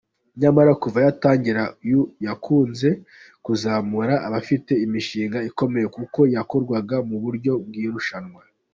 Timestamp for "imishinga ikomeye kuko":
4.85-6.19